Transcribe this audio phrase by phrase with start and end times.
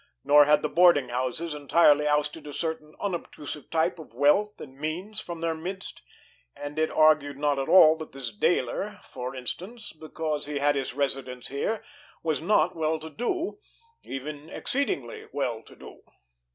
[0.23, 5.19] Nor had the boarding houses entirely ousted a certain unobtrusive type of wealth and means
[5.19, 6.01] from their midst,
[6.55, 10.95] and it argued not at all that this Dayler, for instance, because he had his
[10.95, 11.83] residence here,
[12.23, 13.59] was not well to do,
[14.01, 16.01] even exceedingly well to do.